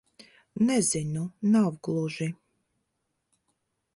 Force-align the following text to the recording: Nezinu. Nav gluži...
Nezinu. 0.69 1.23
Nav 1.55 1.73
gluži... 1.87 2.27